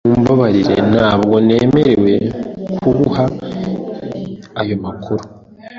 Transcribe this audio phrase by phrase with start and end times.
[0.07, 2.13] Mumbabarire, ntabwo nemerewe
[2.81, 3.25] kuguha
[4.61, 5.23] ayo makuru.